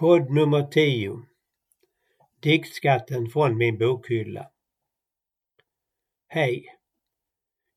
Podd 0.00 0.30
nummer 0.30 0.62
10 0.62 1.22
Diktskatten 2.42 3.28
från 3.28 3.56
min 3.56 3.78
bokhylla 3.78 4.50
Hej! 6.28 6.66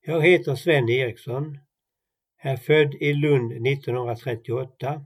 Jag 0.01 0.21
heter 0.21 0.55
Sven 0.55 0.89
Eriksson, 0.89 1.59
är 2.37 2.57
född 2.57 2.93
i 2.93 3.13
Lund 3.13 3.67
1938, 3.67 5.05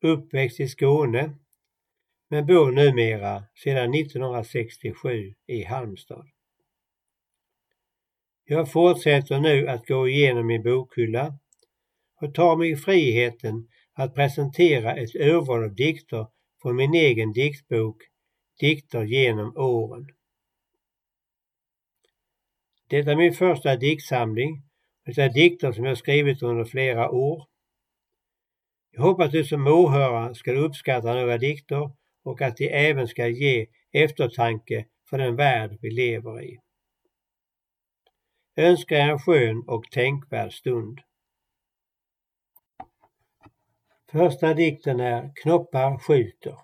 uppväxt 0.00 0.60
i 0.60 0.68
Skåne, 0.68 1.34
men 2.28 2.46
bor 2.46 2.72
numera 2.72 3.44
sedan 3.54 3.94
1967 3.94 5.34
i 5.46 5.64
Halmstad. 5.64 6.26
Jag 8.44 8.72
fortsätter 8.72 9.40
nu 9.40 9.68
att 9.68 9.86
gå 9.86 10.08
igenom 10.08 10.46
min 10.46 10.62
bokhylla 10.62 11.38
och 12.20 12.34
tar 12.34 12.56
mig 12.56 12.76
friheten 12.76 13.68
att 13.92 14.14
presentera 14.14 14.96
ett 14.96 15.14
urval 15.14 15.64
av 15.64 15.74
dikter 15.74 16.26
från 16.62 16.76
min 16.76 16.94
egen 16.94 17.32
diktbok 17.32 18.02
Dikter 18.60 19.04
genom 19.04 19.56
åren. 19.56 20.06
Detta 22.88 23.12
är 23.12 23.16
min 23.16 23.34
första 23.34 23.76
diktsamling 23.76 24.62
det 25.04 25.18
är 25.18 25.32
dikter 25.32 25.72
som 25.72 25.84
jag 25.84 25.98
skrivit 25.98 26.42
under 26.42 26.64
flera 26.64 27.10
år. 27.10 27.46
Jag 28.90 29.02
hoppas 29.02 29.32
du 29.32 29.44
som 29.44 29.66
åhörare 29.66 30.34
ska 30.34 30.52
uppskatta 30.52 31.14
några 31.14 31.38
dikter 31.38 31.90
och 32.22 32.42
att 32.42 32.56
de 32.56 32.68
även 32.68 33.08
ska 33.08 33.28
ge 33.28 33.66
eftertanke 33.92 34.86
för 35.10 35.18
den 35.18 35.36
värld 35.36 35.78
vi 35.80 35.90
lever 35.90 36.42
i. 36.42 36.58
Önskar 38.56 38.96
er 38.96 39.10
en 39.10 39.18
skön 39.18 39.64
och 39.66 39.84
tänkvärd 39.90 40.52
stund. 40.52 41.00
Första 44.12 44.54
dikten 44.54 45.00
är 45.00 45.32
Knoppar 45.34 45.98
skjuter. 45.98 46.56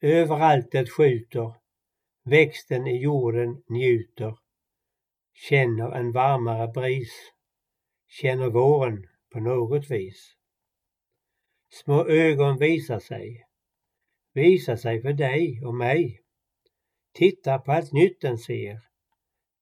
Överallt 0.00 0.70
det 0.72 0.90
skjuter, 0.90 1.54
växten 2.24 2.86
i 2.86 3.02
jorden 3.02 3.62
njuter, 3.68 4.38
känner 5.34 5.92
en 5.92 6.12
varmare 6.12 6.68
bris, 6.68 7.12
känner 8.08 8.50
våren 8.50 9.06
på 9.32 9.40
något 9.40 9.90
vis. 9.90 10.36
Små 11.68 12.06
ögon 12.06 12.58
visar 12.58 12.98
sig, 12.98 13.46
visar 14.32 14.76
sig 14.76 15.02
för 15.02 15.12
dig 15.12 15.62
och 15.64 15.74
mig. 15.74 16.20
Titta 17.12 17.58
på 17.58 17.72
allt 17.72 17.92
nytt 17.92 18.20
den 18.20 18.38
ser, 18.38 18.80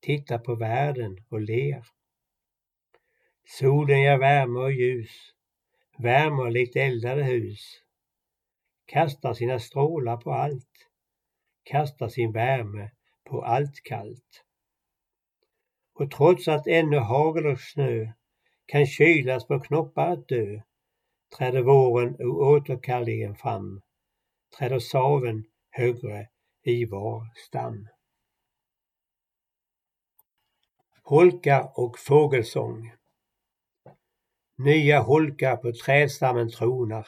titta 0.00 0.38
på 0.38 0.54
världen 0.54 1.24
och 1.28 1.40
ler. 1.40 1.86
Solen 3.44 4.00
ger 4.00 4.18
värme 4.18 4.58
och 4.58 4.72
ljus, 4.72 5.33
värmer 5.98 6.50
likt 6.50 6.76
eldade 6.76 7.24
hus, 7.24 7.60
kastar 8.86 9.34
sina 9.34 9.58
strålar 9.58 10.16
på 10.16 10.32
allt, 10.32 10.88
kastar 11.62 12.08
sin 12.08 12.32
värme 12.32 12.90
på 13.24 13.42
allt 13.42 13.82
kallt. 13.84 14.44
Och 15.94 16.10
trots 16.10 16.48
att 16.48 16.66
ännu 16.66 16.98
hagel 16.98 17.46
och 17.46 17.60
snö 17.60 18.12
kan 18.66 18.86
kylas 18.86 19.46
på 19.46 19.60
knoppar 19.60 20.12
att 20.12 20.28
dö, 20.28 20.60
träder 21.38 21.62
våren 21.62 22.16
oåterkalleligen 22.18 23.36
fram, 23.36 23.82
träder 24.58 24.78
saven 24.78 25.44
högre 25.70 26.28
i 26.62 26.84
var 26.84 27.32
stam. 27.34 27.88
Holka 31.02 31.64
och 31.74 31.98
fågelsång 31.98 32.92
Nya 34.58 35.00
holkar 35.00 35.56
på 35.56 35.72
trädstammen 35.72 36.50
tronar. 36.50 37.06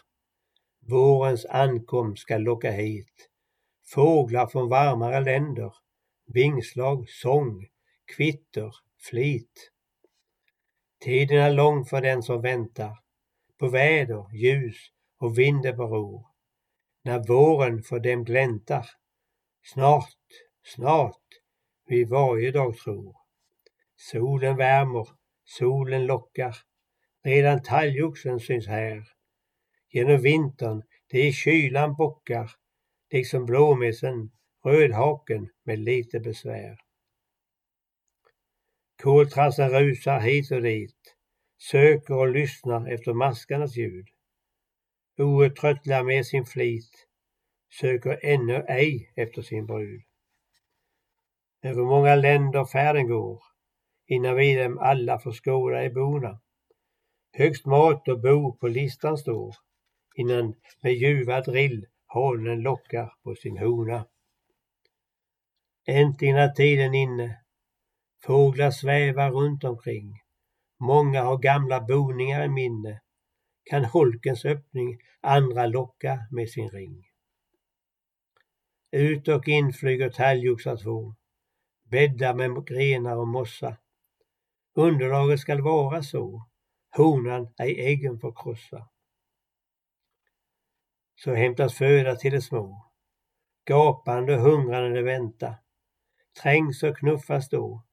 Vårens 0.80 1.46
ankomst 1.46 2.22
ska 2.22 2.38
locka 2.38 2.70
hit 2.70 3.30
fåglar 3.86 4.46
från 4.46 4.68
varmare 4.68 5.20
länder, 5.20 5.74
vingslag, 6.26 7.08
sång, 7.08 7.66
kvitter, 8.16 8.74
flit. 8.98 9.72
Tiden 11.04 11.38
är 11.38 11.52
lång 11.52 11.84
för 11.84 12.00
den 12.00 12.22
som 12.22 12.40
väntar 12.42 12.98
på 13.58 13.68
väder, 13.68 14.34
ljus 14.34 14.76
och 15.18 15.38
vindeberor. 15.38 16.26
När 17.02 17.18
våren 17.28 17.82
för 17.82 18.00
dem 18.00 18.24
gläntar. 18.24 18.86
Snart, 19.64 20.18
snart, 20.64 21.22
vi 21.86 22.04
varje 22.04 22.50
dag 22.50 22.76
tror. 22.76 23.16
Solen 23.96 24.56
värmer, 24.56 25.08
solen 25.44 26.06
lockar. 26.06 26.56
Redan 27.26 27.62
talgoxen 27.62 28.40
syns 28.40 28.66
här. 28.66 29.08
Genom 29.92 30.22
vintern, 30.22 30.82
det 31.10 31.26
i 31.26 31.32
kylan 31.32 31.94
bockar, 31.94 32.50
liksom 33.10 33.46
blåmesen, 33.46 34.30
rödhaken 34.64 35.48
med 35.64 35.78
lite 35.78 36.20
besvär. 36.20 36.78
Koltrassen 39.02 39.70
rusar 39.70 40.20
hit 40.20 40.50
och 40.50 40.62
dit, 40.62 41.16
söker 41.58 42.14
och 42.14 42.28
lyssnar 42.28 42.92
efter 42.92 43.12
maskarnas 43.12 43.76
ljud. 43.76 44.06
Outtröttliga 45.18 46.02
med 46.02 46.26
sin 46.26 46.44
flit, 46.44 47.08
söker 47.80 48.20
ännu 48.22 48.64
ej 48.68 49.12
efter 49.16 49.42
sin 49.42 49.66
brud. 49.66 50.02
Över 51.62 51.82
många 51.82 52.14
länder 52.14 52.64
färden 52.64 53.08
går, 53.08 53.42
innan 54.06 54.36
vi 54.36 54.54
dem 54.54 54.78
alla 54.78 55.18
får 55.18 55.32
skåda 55.32 55.84
i 55.84 55.90
bona. 55.90 56.40
Högst 57.38 57.66
mat 57.66 58.08
och 58.08 58.20
bo 58.20 58.56
på 58.56 58.68
listan 58.68 59.18
står, 59.18 59.56
innan 60.14 60.54
med 60.82 60.92
ljuva 60.92 61.40
drill 61.40 61.86
hanen 62.06 62.60
lockar 62.60 63.12
på 63.22 63.34
sin 63.34 63.58
hona. 63.58 64.06
Äntligen 65.86 66.36
är 66.36 66.48
tiden 66.48 66.94
inne. 66.94 67.40
Fåglar 68.24 68.70
svävar 68.70 69.30
runt 69.30 69.64
omkring. 69.64 70.20
Många 70.80 71.22
har 71.22 71.38
gamla 71.38 71.80
boningar 71.80 72.44
i 72.44 72.48
minne. 72.48 73.00
Kan 73.64 73.84
holkens 73.84 74.44
öppning 74.44 74.98
andra 75.20 75.66
locka 75.66 76.18
med 76.30 76.50
sin 76.50 76.70
ring. 76.70 77.04
Ut 78.90 79.28
och 79.28 79.48
in 79.48 79.72
flyger 79.72 80.10
talgoxar 80.10 80.76
två. 80.76 81.14
Bäddar 81.84 82.34
med 82.34 82.66
grenar 82.66 83.16
och 83.16 83.28
mossa. 83.28 83.76
Underlaget 84.74 85.40
skall 85.40 85.60
vara 85.60 86.02
så 86.02 86.46
honan 86.96 87.54
ej 87.58 87.80
äggen 87.80 88.20
får 88.20 88.34
krossa. 88.42 88.88
Så 91.14 91.34
hämtas 91.34 91.74
föda 91.74 92.16
till 92.16 92.32
de 92.32 92.40
små, 92.40 92.90
gapande 93.68 94.34
och 94.34 94.42
hungrande 94.42 95.02
vänta, 95.02 95.54
trängs 96.42 96.82
och 96.82 96.98
knuffas 96.98 97.48
då, 97.48 97.84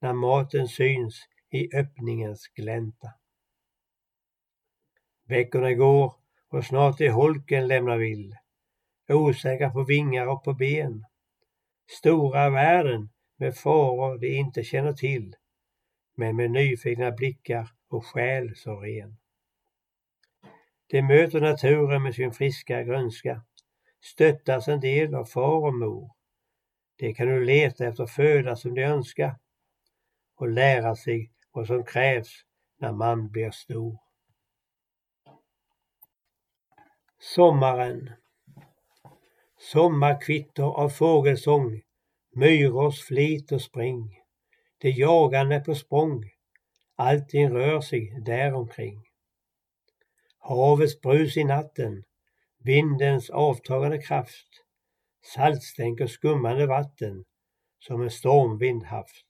när 0.00 0.12
maten 0.12 0.68
syns 0.68 1.28
i 1.50 1.76
öppningens 1.76 2.48
glänta. 2.48 3.08
Veckorna 5.24 5.72
går 5.72 6.14
och 6.48 6.64
snart 6.64 7.00
är 7.00 7.10
holken 7.10 7.68
lämnar 7.68 7.98
vill, 7.98 8.36
osäkra 9.08 9.70
på 9.70 9.84
vingar 9.84 10.26
och 10.26 10.44
på 10.44 10.54
ben. 10.54 11.04
Stora 11.98 12.50
världen 12.50 13.10
med 13.36 13.56
faror 13.56 14.18
de 14.18 14.36
inte 14.36 14.64
känner 14.64 14.92
till, 14.92 15.36
men 16.16 16.36
med 16.36 16.50
nyfikna 16.50 17.10
blickar 17.10 17.70
och 17.90 18.06
själ 18.06 18.56
så 18.56 18.80
ren. 18.80 19.16
De 20.86 21.02
möter 21.02 21.40
naturen 21.40 22.02
med 22.02 22.14
sin 22.14 22.32
friska 22.32 22.82
grönska, 22.82 23.42
stöttas 24.00 24.68
en 24.68 24.80
del 24.80 25.14
av 25.14 25.24
far 25.24 25.66
och 25.66 25.74
mor. 25.74 26.10
De 26.96 27.14
kan 27.14 27.28
nu 27.28 27.44
leta 27.44 27.86
efter 27.86 28.06
föda 28.06 28.56
som 28.56 28.74
de 28.74 28.82
önskar 28.82 29.38
och 30.34 30.48
lära 30.48 30.96
sig 30.96 31.32
vad 31.52 31.66
som 31.66 31.84
krävs 31.84 32.44
när 32.78 32.92
man 32.92 33.28
blir 33.28 33.50
stor. 33.50 33.98
Sommaren 37.18 38.10
Sommarkvitter 39.62 40.62
av 40.62 40.88
fågelsång, 40.88 41.80
myrors 42.30 43.02
flit 43.02 43.52
och 43.52 43.62
spring, 43.62 44.18
de 44.78 44.90
jagande 44.90 45.60
på 45.60 45.74
språng, 45.74 46.24
Allting 47.00 47.50
rör 47.50 47.80
sig 47.80 48.20
däromkring. 48.24 49.02
Havets 50.38 51.00
brus 51.00 51.36
i 51.36 51.44
natten, 51.44 52.04
vindens 52.58 53.30
avtagande 53.30 53.98
kraft, 53.98 54.48
saltstänk 55.34 56.00
och 56.00 56.10
skummande 56.10 56.66
vatten. 56.66 57.24
Som 57.78 58.02
en 58.02 58.10
stormvind 58.10 58.84
haft. 58.84 59.26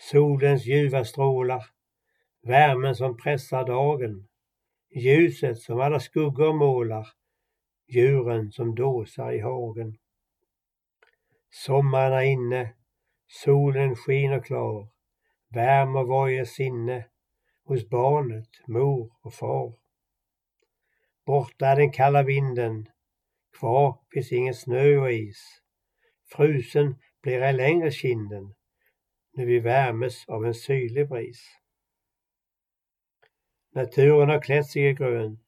Solens 0.00 0.66
ljuva 0.66 1.04
strålar, 1.04 1.66
värmen 2.42 2.94
som 2.94 3.16
pressar 3.16 3.66
dagen, 3.66 4.28
ljuset 4.94 5.58
som 5.58 5.80
alla 5.80 6.00
skuggor 6.00 6.52
målar, 6.52 7.08
djuren 7.88 8.52
som 8.52 8.74
dåsar 8.74 9.32
i 9.32 9.40
hagen. 9.40 9.98
Sommaren 11.50 12.12
är 12.12 12.22
inne, 12.22 12.74
solen 13.26 13.96
skiner 13.96 14.40
klar, 14.40 14.95
värmer 15.48 16.04
varje 16.04 16.46
sinne 16.46 17.06
hos 17.64 17.88
barnet, 17.88 18.48
mor 18.66 19.12
och 19.22 19.34
far. 19.34 19.74
Borta 21.26 21.66
är 21.66 21.76
den 21.76 21.92
kalla 21.92 22.22
vinden, 22.22 22.88
kvar 23.58 23.98
finns 24.12 24.32
ingen 24.32 24.54
snö 24.54 24.96
och 24.96 25.12
is. 25.12 25.62
Frusen 26.32 26.96
blir 27.22 27.42
ej 27.42 27.52
längre 27.52 27.90
kinden, 27.90 28.54
när 29.32 29.46
vi 29.46 29.58
värmes 29.58 30.28
av 30.28 30.46
en 30.46 30.54
syrlig 30.54 31.08
bris. 31.08 31.42
Naturen 33.74 34.28
har 34.28 34.42
klätt 34.42 34.66
sig 34.66 34.88
i 34.88 34.92
grönt, 34.92 35.46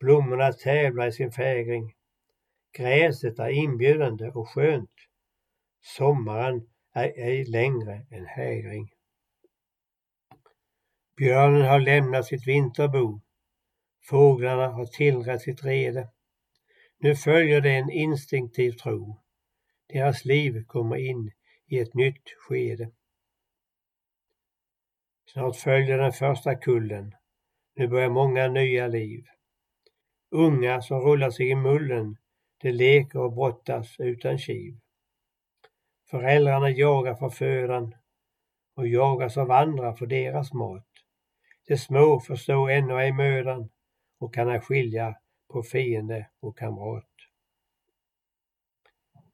blommorna 0.00 0.52
tävlar 0.52 1.06
i 1.06 1.12
sin 1.12 1.32
fägring. 1.32 1.94
Gräset 2.72 3.38
är 3.38 3.48
inbjudande 3.48 4.28
och 4.28 4.48
skönt. 4.48 4.94
Sommaren 5.80 6.68
är 6.92 7.12
ej 7.16 7.44
längre 7.44 8.06
en 8.10 8.26
hägring. 8.26 8.93
Björnen 11.16 11.62
har 11.62 11.80
lämnat 11.80 12.26
sitt 12.26 12.46
vinterbo. 12.46 13.20
Fåglarna 14.02 14.68
har 14.68 14.86
tillrätt 14.86 15.40
sitt 15.42 15.64
rede. 15.64 16.08
Nu 16.98 17.16
följer 17.16 17.60
det 17.60 17.70
en 17.70 17.90
instinktiv 17.90 18.72
tro. 18.72 19.20
Deras 19.88 20.24
liv 20.24 20.64
kommer 20.66 20.96
in 20.96 21.30
i 21.66 21.78
ett 21.78 21.94
nytt 21.94 22.28
skede. 22.38 22.90
Snart 25.32 25.56
följer 25.56 25.98
den 25.98 26.12
första 26.12 26.54
kullen. 26.54 27.14
Nu 27.76 27.88
börjar 27.88 28.10
många 28.10 28.48
nya 28.48 28.86
liv. 28.86 29.24
Unga 30.30 30.82
som 30.82 31.00
rullar 31.00 31.30
sig 31.30 31.50
i 31.50 31.54
mullen, 31.54 32.16
de 32.60 32.72
leker 32.72 33.18
och 33.18 33.32
brottas 33.32 33.96
utan 33.98 34.38
kiv. 34.38 34.78
Föräldrarna 36.10 36.70
jagar 36.70 37.14
för 37.14 37.28
födan 37.28 37.94
och 38.76 38.88
jagas 38.88 39.36
av 39.36 39.50
andra 39.50 39.94
för 39.94 40.06
deras 40.06 40.52
mat. 40.52 40.93
De 41.66 41.76
små 41.76 42.20
förstår 42.20 42.70
ännu 42.70 42.94
ej 42.94 43.12
mödan 43.12 43.70
och 44.18 44.34
kan 44.34 44.48
ej 44.48 44.60
skilja 44.60 45.16
på 45.48 45.62
fiende 45.62 46.30
och 46.40 46.58
kamrat. 46.58 47.10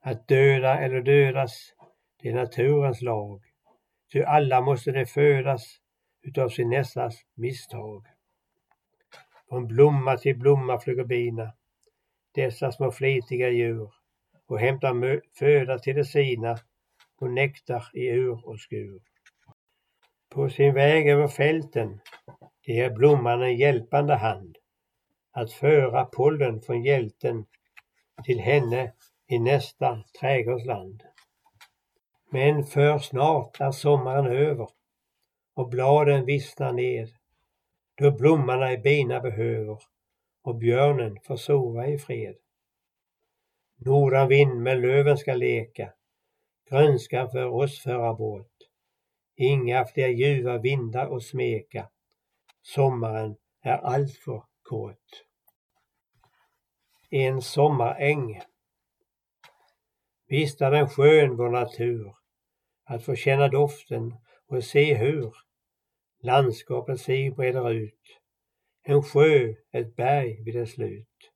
Att 0.01 0.29
döda 0.29 0.79
eller 0.79 1.01
dödas, 1.01 1.75
det 2.23 2.29
är 2.29 2.35
naturens 2.35 3.03
lag. 3.03 3.43
Ty 4.13 4.23
alla 4.23 4.61
måste 4.61 4.91
det 4.91 5.07
födas 5.07 5.81
utav 6.23 6.49
sin 6.49 6.71
nästas 6.71 7.25
misstag. 7.35 8.07
Från 9.49 9.67
blomma 9.67 10.17
till 10.17 10.39
blomma 10.39 10.79
flyger 10.79 11.05
bina, 11.05 11.53
dessa 12.35 12.73
små 12.73 12.91
flitiga 12.91 13.51
djur, 13.51 13.93
och 14.47 14.61
hämtar 14.61 15.21
föda 15.39 15.79
till 15.79 15.97
de 15.97 16.05
sina 16.05 16.59
och 17.17 17.31
nektar 17.31 17.91
i 17.95 18.07
ur 18.09 18.49
och 18.49 18.61
skur. 18.61 19.01
På 20.31 20.51
sin 20.51 20.75
väg 20.75 21.09
över 21.09 21.29
fälten 21.29 22.01
ger 22.63 22.91
blomman 22.91 23.43
en 23.43 23.57
hjälpande 23.57 24.15
hand 24.15 24.59
att 25.33 25.53
föra 25.53 26.05
pollen 26.05 26.61
från 26.61 26.85
hjälten 26.85 27.47
till 28.25 28.41
henne 28.41 28.93
i 29.27 29.39
nästa 29.39 30.03
trädgårdsland. 30.21 31.03
Men 32.31 32.65
för 32.65 32.99
snart 32.99 33.61
är 33.61 33.71
sommaren 33.71 34.27
över 34.27 34.69
och 35.55 35.69
bladen 35.69 36.25
vissnar 36.25 36.73
ner 36.73 37.09
då 37.95 38.11
blommorna 38.11 38.73
i 38.73 38.79
bina 38.79 39.21
behöver 39.21 39.79
och 40.43 40.57
björnen 40.57 41.19
får 41.25 41.37
sova 41.37 41.87
i 41.87 41.99
fred. 41.99 42.37
Nordanvind 43.77 44.63
med 44.63 44.81
löven 44.81 45.19
ska 45.19 45.35
leka, 45.35 45.93
grönskan 46.71 47.31
för 47.31 47.47
oss 47.47 47.83
föra 47.83 48.15
båt. 48.15 48.50
Inga 49.41 49.85
fler 49.85 50.09
ljuva 50.09 50.59
vindar 50.59 51.17
att 51.17 51.23
smeka, 51.23 51.89
sommaren 52.63 53.37
är 53.63 53.79
alltför 53.79 54.43
kort. 54.63 55.25
En 57.11 57.43
sommaräng 57.43 58.41
Visst 60.27 60.61
är 60.61 60.71
den 60.71 60.89
skön 60.89 61.37
vår 61.37 61.49
natur, 61.49 62.15
att 62.85 63.05
få 63.05 63.15
känna 63.15 63.49
doften 63.49 64.15
och 64.49 64.65
se 64.65 64.95
hur 64.95 65.35
landskapet 66.23 67.01
sig 67.01 67.31
breder 67.31 67.71
ut. 67.71 68.21
En 68.83 69.03
sjö, 69.03 69.55
ett 69.73 69.97
berg 69.97 70.43
vid 70.45 70.55
dess 70.55 70.73
slut. 70.73 71.31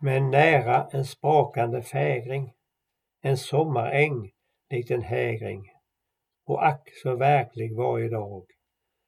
Men 0.00 0.30
nära 0.30 0.88
en 0.92 1.04
sprakande 1.04 1.82
fägring, 1.82 2.52
en 3.20 3.36
sommaräng 3.36 4.32
likt 4.70 4.90
en 4.90 5.02
hägring. 5.02 5.71
Och 6.44 6.66
ack 6.66 6.88
så 7.02 7.16
verklig 7.16 7.76
varje 7.76 8.08
dag, 8.08 8.46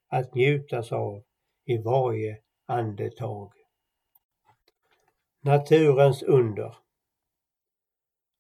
att 0.09 0.35
njutas 0.35 0.93
av 0.93 1.23
i 1.65 1.79
varje 1.79 2.39
andetag. 2.67 3.53
Naturens 5.41 6.23
under 6.23 6.77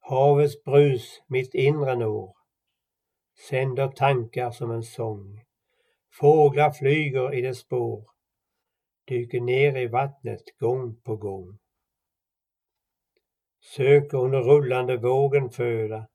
Havets 0.01 0.65
brus 0.65 1.23
mitt 1.29 1.55
inre 1.55 1.97
når, 1.97 2.35
sänder 3.49 3.89
tankar 3.89 4.51
som 4.51 4.71
en 4.71 4.83
sång. 4.83 5.41
Fåglar 6.21 6.71
flyger 6.71 7.35
i 7.35 7.41
dess 7.41 7.59
spår, 7.59 8.05
dyker 9.09 9.41
ner 9.41 9.77
i 9.77 9.87
vattnet 9.87 10.59
gång 10.59 11.01
på 11.05 11.17
gång. 11.17 11.59
Söker 13.77 14.19
under 14.19 14.41
rullande 14.41 14.97
vågen 14.97 15.51
föda, 15.51 16.07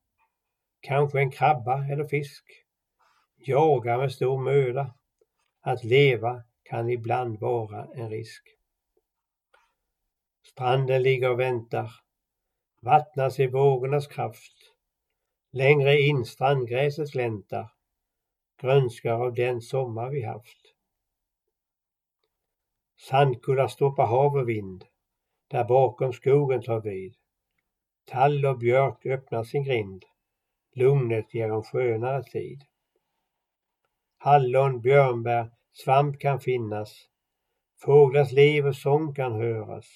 kanske 0.80 1.20
en 1.20 1.30
krabba 1.30 1.86
eller 1.92 2.04
fisk. 2.04 2.44
Jagar 3.42 3.98
med 3.98 4.12
stor 4.12 4.38
möda, 4.38 4.94
att 5.60 5.84
leva 5.84 6.42
kan 6.62 6.90
ibland 6.90 7.40
vara 7.40 7.88
en 7.94 8.10
risk. 8.10 8.42
Stranden 10.42 11.02
ligger 11.02 11.30
och 11.30 11.40
väntar, 11.40 11.92
vattnas 12.80 13.40
i 13.40 13.46
vågornas 13.46 14.06
kraft. 14.06 14.56
Längre 15.52 16.00
in 16.00 16.24
strandgräset 16.24 17.12
gläntar, 17.12 17.72
grönskar 18.60 19.12
av 19.12 19.34
den 19.34 19.60
sommar 19.60 20.10
vi 20.10 20.22
haft. 20.22 20.74
Sandkullar 22.98 23.68
stoppar 23.68 24.06
hav 24.06 24.36
och 24.36 24.48
vind, 24.48 24.84
där 25.48 25.64
bakom 25.64 26.12
skogen 26.12 26.62
tar 26.62 26.80
vid. 26.80 27.14
Tall 28.04 28.46
och 28.46 28.58
björk 28.58 29.06
öppnar 29.06 29.44
sin 29.44 29.64
grind, 29.64 30.04
lugnet 30.72 31.34
ger 31.34 31.50
en 31.50 31.62
skönare 31.62 32.22
tid. 32.22 32.64
Hallon, 34.22 34.80
björnbär, 34.80 35.50
svamp 35.72 36.18
kan 36.18 36.40
finnas, 36.40 37.08
fåglars 37.84 38.32
liv 38.32 38.66
och 38.66 38.76
sång 38.76 39.14
kan 39.14 39.32
höras. 39.32 39.86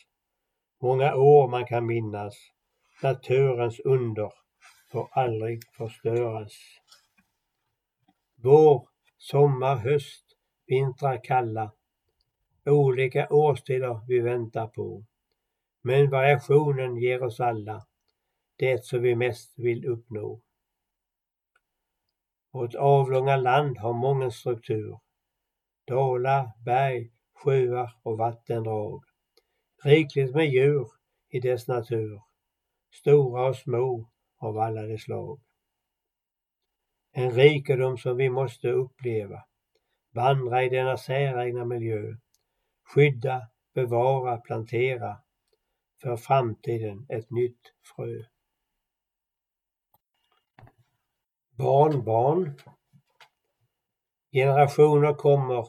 Många 0.82 1.14
år 1.14 1.48
man 1.48 1.66
kan 1.66 1.86
minnas, 1.86 2.34
naturens 3.02 3.80
under 3.80 4.32
får 4.92 5.08
aldrig 5.12 5.62
förstöras. 5.76 6.52
Vår, 8.34 8.88
sommar, 9.18 9.76
höst, 9.76 10.24
vintrar 10.66 11.24
kalla. 11.24 11.72
Olika 12.66 13.28
årstider 13.30 14.00
vi 14.08 14.20
väntar 14.20 14.66
på. 14.66 15.04
Men 15.82 16.10
variationen 16.10 16.96
ger 16.96 17.22
oss 17.22 17.40
alla 17.40 17.86
det 18.56 18.84
som 18.84 19.02
vi 19.02 19.16
mest 19.16 19.58
vill 19.58 19.86
uppnå. 19.86 20.40
Vårt 22.54 22.74
avlånga 22.74 23.36
land 23.36 23.78
har 23.78 23.92
mången 23.92 24.30
struktur. 24.30 24.98
Dalar, 25.86 26.50
berg, 26.64 27.10
sjöar 27.34 27.90
och 28.02 28.18
vattendrag. 28.18 29.04
Rikligt 29.84 30.34
med 30.34 30.46
djur 30.46 30.86
i 31.28 31.40
dess 31.40 31.68
natur 31.68 32.20
stora 32.94 33.48
och 33.48 33.56
små 33.56 34.10
av 34.38 34.58
alla 34.58 34.82
de 34.82 34.98
slag. 34.98 35.40
En 37.12 37.30
rikedom 37.30 37.98
som 37.98 38.16
vi 38.16 38.30
måste 38.30 38.68
uppleva, 38.68 39.44
vandra 40.14 40.64
i 40.64 40.68
denna 40.68 40.96
säregna 40.96 41.64
miljö, 41.64 42.16
skydda, 42.84 43.48
bevara, 43.74 44.36
plantera, 44.36 45.16
för 46.02 46.16
framtiden 46.16 47.06
ett 47.08 47.30
nytt 47.30 47.60
frö. 47.96 48.33
Barnbarn 51.56 52.60
Generationer 54.32 55.14
kommer, 55.14 55.68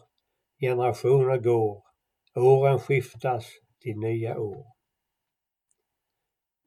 generationer 0.59 1.37
går, 1.37 1.83
åren 2.35 2.79
skiftas 2.79 3.45
till 3.79 3.97
nya 3.97 4.39
år. 4.39 4.65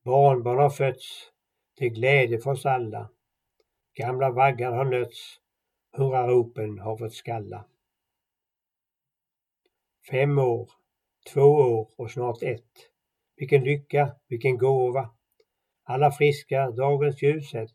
Barnbarn 0.05 0.59
har 0.59 0.71
fötts 0.71 1.31
till 1.77 1.89
glädje 1.89 2.39
för 2.39 2.51
oss 2.51 2.67
alla. 2.67 3.11
Gamla 3.95 4.31
vaggar 4.31 4.73
har 4.73 4.85
nötts, 4.85 5.41
hurraropen 5.93 6.79
har 6.79 6.97
fått 6.97 7.15
skalla. 7.15 7.65
Fem 10.11 10.39
år, 10.39 10.71
två 11.33 11.43
år 11.51 11.91
och 11.97 12.11
snart 12.11 12.43
ett. 12.43 12.73
Vilken 13.37 13.65
lycka, 13.65 14.17
vilken 14.29 14.59
gåva. 14.59 15.11
Alla 15.85 16.11
friska 16.11 16.71
dagens 16.71 17.23
ljuset 17.23 17.75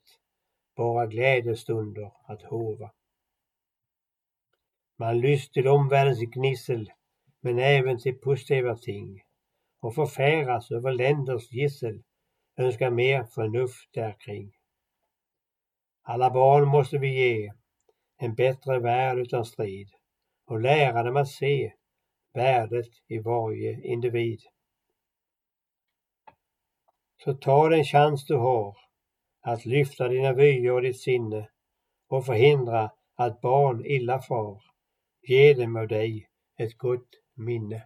bara 0.75 1.07
glädjestunder 1.07 2.11
att 2.25 2.41
hova. 2.41 2.91
Man 4.97 5.19
lyst 5.19 5.53
till 5.53 5.67
omvärldens 5.67 6.19
gnissel, 6.19 6.91
men 7.41 7.59
även 7.59 7.99
till 7.99 8.19
positiva 8.19 8.77
ting. 8.77 9.23
och 9.79 9.95
förfäras 9.95 10.71
över 10.71 10.91
länders 10.91 11.51
gissel, 11.51 12.03
önskar 12.57 12.89
mer 12.89 13.23
förnuft 13.23 13.89
därkring. 13.93 14.51
Alla 16.01 16.29
barn 16.29 16.67
måste 16.67 16.97
vi 16.97 17.07
ge 17.07 17.51
en 18.17 18.35
bättre 18.35 18.79
värld 18.79 19.17
utan 19.17 19.45
strid 19.45 19.89
och 20.45 20.59
lära 20.59 21.03
dem 21.03 21.17
att 21.17 21.29
se 21.29 21.73
värdet 22.33 22.89
i 23.07 23.19
varje 23.19 23.81
individ. 23.81 24.41
Så 27.23 27.33
ta 27.33 27.69
den 27.69 27.83
chans 27.83 28.25
du 28.25 28.35
har 28.35 28.77
att 29.43 29.65
lyfta 29.65 30.07
dina 30.07 30.33
vyer 30.33 30.71
och 30.71 30.81
ditt 30.81 31.01
sinne 31.01 31.49
och 32.07 32.25
förhindra 32.25 32.91
att 33.15 33.41
barn 33.41 33.85
illa 33.85 34.19
far. 34.19 34.63
Ge 35.21 35.53
dem 35.53 35.75
av 35.75 35.87
dig 35.87 36.29
ett 36.57 36.77
gott 36.77 37.09
minne. 37.35 37.83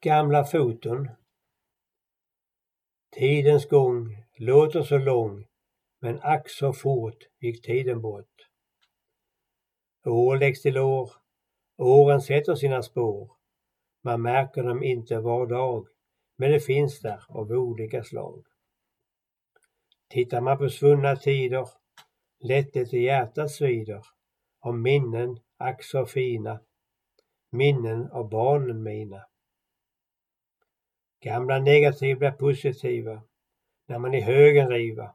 Gamla 0.00 0.44
foton 0.44 1.08
Tidens 3.16 3.68
gång 3.68 4.16
låter 4.38 4.82
så 4.82 4.98
lång, 4.98 5.46
men 6.00 6.20
ack 6.22 6.48
så 6.48 6.72
fort 6.72 7.18
gick 7.40 7.64
tiden 7.64 8.00
bort. 8.00 8.48
År 10.06 10.36
läggs 10.36 10.62
till 10.62 10.78
år, 10.78 11.12
åren 11.78 12.20
sätter 12.20 12.54
sina 12.54 12.82
spår. 12.82 13.32
Man 14.04 14.22
märker 14.22 14.62
dem 14.62 14.82
inte 14.82 15.18
var 15.18 15.46
dag, 15.46 15.86
men 16.42 16.50
det 16.50 16.60
finns 16.60 17.00
där 17.00 17.24
av 17.28 17.50
olika 17.50 18.04
slag. 18.04 18.44
Tittar 20.08 20.40
man 20.40 20.58
på 20.58 20.68
svunna 20.68 21.16
tider, 21.16 21.68
lättet 22.40 22.94
i 22.94 22.98
hjärtat 22.98 23.50
svider, 23.50 24.06
av 24.60 24.78
minnen 24.78 25.40
ack 25.56 25.84
så 25.84 26.06
fina, 26.06 26.60
minnen 27.50 28.10
av 28.10 28.28
barnen 28.28 28.82
mina. 28.82 29.26
Gamla 31.20 31.58
negativ 31.58 32.18
blir 32.18 32.30
positiva 32.30 33.22
när 33.86 33.98
man 33.98 34.14
i 34.14 34.20
högen 34.20 34.68
river. 34.68 35.10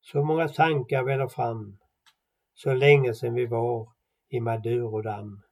Så 0.00 0.24
många 0.24 0.48
tankar 0.48 1.02
väller 1.02 1.28
fram, 1.28 1.78
så 2.54 2.74
länge 2.74 3.14
sedan 3.14 3.34
vi 3.34 3.46
var 3.46 3.92
i 4.28 4.40
Madurodam. 4.40 5.42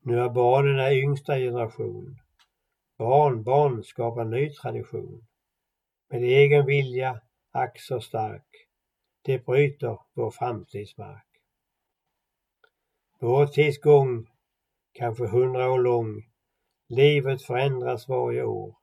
Nu 0.00 0.20
är 0.20 0.28
barnen 0.28 0.78
är 0.78 0.92
yngsta 0.92 1.36
generation. 1.36 2.21
Barnbarn 3.02 3.82
skapar 3.84 4.24
ny 4.24 4.50
tradition. 4.50 5.26
Med 6.10 6.22
egen 6.22 6.66
vilja, 6.66 7.20
ack 7.50 7.80
så 7.80 8.00
stark, 8.00 8.46
det 9.22 9.44
bryter 9.44 9.98
vår 10.14 10.30
framtidsmark. 10.30 11.26
Vår 13.20 13.46
tids 13.46 13.80
gång, 13.80 14.30
kanske 14.92 15.26
hundra 15.26 15.70
år 15.70 15.78
lång, 15.78 16.22
Livet 16.92 17.42
förändras 17.42 18.08
varje 18.08 18.42
år. 18.42 18.76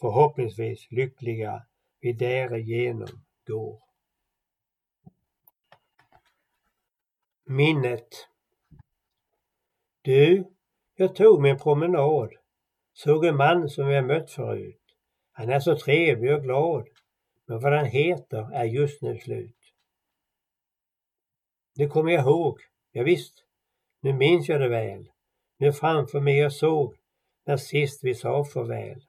Förhoppningsvis 0.00 0.90
lyckliga 0.90 1.66
vi 2.00 2.12
därigenom 2.12 3.24
går. 3.46 3.82
Minnet 7.44 8.28
Du, 10.02 10.44
jag 10.94 11.16
tog 11.16 11.40
mig 11.40 11.50
en 11.50 11.58
promenad. 11.58 12.30
Såg 12.96 13.24
en 13.24 13.36
man 13.36 13.68
som 13.68 13.90
jag 13.90 14.04
mött 14.04 14.30
förut. 14.30 14.80
Han 15.32 15.50
är 15.50 15.60
så 15.60 15.78
trevlig 15.78 16.34
och 16.34 16.42
glad. 16.42 16.88
Men 17.46 17.60
vad 17.60 17.72
han 17.72 17.86
heter 17.86 18.54
är 18.54 18.64
just 18.64 19.02
nu 19.02 19.18
slut. 19.18 19.58
Det 21.74 21.88
kommer 21.88 22.12
jag 22.12 22.22
ihåg. 22.24 22.60
Ja, 22.92 23.02
visst, 23.02 23.34
nu 24.00 24.12
minns 24.12 24.48
jag 24.48 24.60
det 24.60 24.68
väl. 24.68 25.10
Nu 25.58 25.72
framför 25.72 26.20
mig 26.20 26.38
jag 26.38 26.52
såg 26.52 26.96
när 27.46 27.56
sist 27.56 28.04
vi 28.04 28.14
sa 28.14 28.44
farväl. 28.44 29.04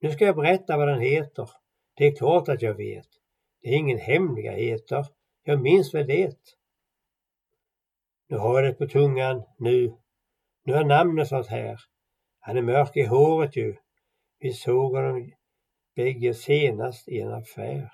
Nu 0.00 0.10
ska 0.10 0.24
jag 0.24 0.36
berätta 0.36 0.76
vad 0.76 0.88
den 0.88 1.00
heter. 1.00 1.50
Det 1.94 2.06
är 2.06 2.16
klart 2.16 2.48
att 2.48 2.62
jag 2.62 2.74
vet. 2.74 3.08
Det 3.60 3.68
är 3.68 3.76
ingen 3.76 3.98
hemligheter. 3.98 5.06
Jag 5.42 5.62
minns 5.62 5.94
väl 5.94 6.06
det. 6.06 6.38
Nu 8.28 8.36
har 8.36 8.62
jag 8.62 8.72
det 8.72 8.78
på 8.78 8.86
tungan 8.86 9.42
nu. 9.58 9.96
Nu 10.64 10.72
är 10.72 10.84
namnet 10.84 11.28
sånt 11.28 11.46
här. 11.46 11.80
Han 12.48 12.56
är 12.56 12.62
mörk 12.62 12.96
i 12.96 13.02
håret 13.02 13.56
ju. 13.56 13.76
Vi 14.38 14.52
såg 14.52 14.96
honom 14.96 15.32
bägge 15.96 16.34
senast 16.34 17.08
i 17.08 17.20
en 17.20 17.32
affär. 17.32 17.90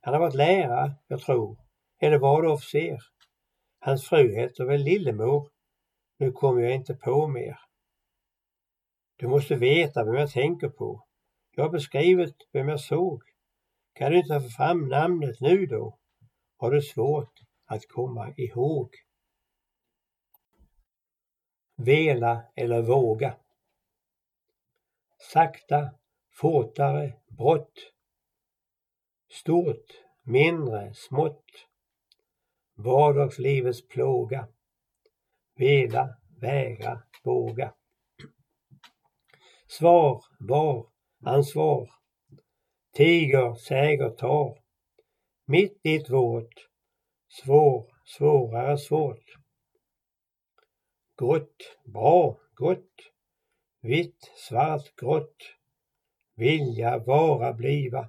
Han 0.00 0.14
har 0.14 0.20
varit 0.20 0.34
lärare, 0.34 0.94
jag 1.06 1.20
tror, 1.20 1.58
eller 2.00 2.18
var 2.18 2.42
det 2.42 2.48
officer. 2.48 2.98
Hans 3.80 4.08
fru 4.08 4.34
heter 4.36 4.64
väl 4.64 4.82
Lillemor 4.82 5.48
nu 6.18 6.32
kommer 6.32 6.62
jag 6.62 6.74
inte 6.74 6.94
på 6.94 7.28
mer. 7.28 7.58
Du 9.16 9.28
måste 9.28 9.56
veta 9.56 10.04
vem 10.04 10.14
jag 10.14 10.30
tänker 10.30 10.68
på. 10.68 11.06
Jag 11.50 11.64
har 11.64 11.70
beskrivit 11.70 12.36
vem 12.52 12.68
jag 12.68 12.80
såg. 12.80 13.22
Kan 13.94 14.12
du 14.12 14.18
inte 14.18 14.40
få 14.40 14.48
fram 14.48 14.88
namnet 14.88 15.40
nu 15.40 15.66
då? 15.66 15.98
Har 16.56 16.70
du 16.70 16.82
svårt 16.82 17.32
att 17.66 17.88
komma 17.88 18.34
ihåg? 18.36 18.90
Vela 21.76 22.42
eller 22.56 22.82
våga. 22.82 23.36
Sakta, 25.32 25.90
fortare, 26.40 27.14
brått. 27.26 27.92
Stort, 29.32 29.92
mindre, 30.22 30.94
smått. 30.94 31.44
Vardagslivets 32.74 33.88
plåga 33.88 34.48
vela, 35.56 36.16
vägra, 36.40 37.02
våga. 37.24 37.74
Svar, 39.68 40.24
var, 40.38 40.86
ansvar. 41.24 41.90
Tiger, 42.92 43.54
säger, 43.54 44.10
tar. 44.10 44.58
Mitt 45.46 45.80
i 45.82 45.96
ett 45.96 46.10
vårt. 46.10 46.68
Svår, 47.28 47.86
svårare, 48.04 48.78
svårt. 48.78 49.36
Gott, 51.16 51.78
bra, 51.84 52.38
gott. 52.54 53.12
Vitt, 53.80 54.32
svart, 54.36 54.96
grått. 54.96 55.42
Vilja, 56.34 56.98
vara, 56.98 57.52
bliva. 57.52 58.08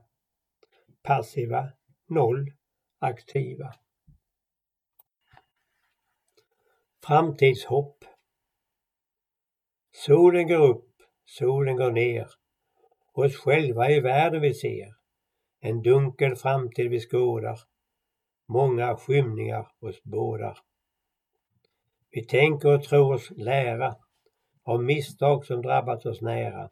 Passiva, 1.03 1.73
noll, 2.07 2.51
aktiva. 2.99 3.73
Framtidshopp 7.03 8.05
Solen 9.91 10.47
går 10.47 10.69
upp, 10.69 11.01
solen 11.25 11.75
går 11.75 11.91
ner. 11.91 12.27
Oss 13.13 13.35
själva 13.35 13.89
i 13.89 13.99
världen 13.99 14.41
vi 14.41 14.53
ser. 14.53 14.93
En 15.59 15.81
dunkel 15.81 16.35
framtid 16.35 16.89
vi 16.89 16.99
skådar. 16.99 17.59
Många 18.47 18.95
skymningar 18.95 19.67
oss 19.79 20.03
bådar. 20.03 20.59
Vi 22.17 22.25
tänker 22.25 22.75
och 22.75 22.83
tror 22.83 23.13
oss 23.13 23.31
lära 23.35 23.95
av 24.63 24.83
misstag 24.83 25.45
som 25.45 25.61
drabbat 25.61 26.05
oss 26.05 26.21
nära. 26.21 26.69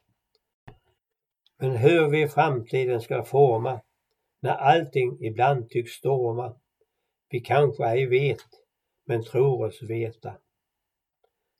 Men 1.58 1.76
hur 1.76 2.08
vi 2.08 2.28
framtiden 2.28 3.00
ska 3.00 3.24
forma 3.24 3.80
när 4.42 4.54
allting 4.54 5.24
ibland 5.24 5.68
tycks 5.68 5.92
storma. 5.92 6.56
Vi 7.30 7.40
kanske 7.40 7.84
ej 7.84 8.06
vet 8.06 8.38
men 9.04 9.24
tror 9.24 9.66
oss 9.66 9.82
veta. 9.82 10.36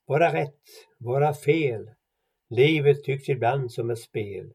Våra 0.07 0.33
rätt? 0.33 0.62
våra 0.99 1.35
fel? 1.35 1.90
Livet 2.50 3.05
tycks 3.05 3.28
ibland 3.28 3.73
som 3.73 3.90
ett 3.90 3.99
spel. 3.99 4.52